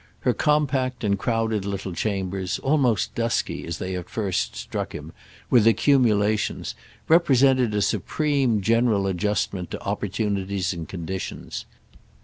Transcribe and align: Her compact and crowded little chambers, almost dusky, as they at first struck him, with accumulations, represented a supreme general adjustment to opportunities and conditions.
Her 0.21 0.33
compact 0.33 1.03
and 1.03 1.19
crowded 1.19 1.63
little 1.63 1.93
chambers, 1.93 2.57
almost 2.57 3.13
dusky, 3.13 3.67
as 3.67 3.77
they 3.77 3.95
at 3.95 4.09
first 4.09 4.55
struck 4.55 4.93
him, 4.95 5.13
with 5.51 5.67
accumulations, 5.67 6.73
represented 7.07 7.75
a 7.75 7.83
supreme 7.83 8.61
general 8.61 9.05
adjustment 9.05 9.69
to 9.69 9.81
opportunities 9.83 10.73
and 10.73 10.89
conditions. 10.89 11.65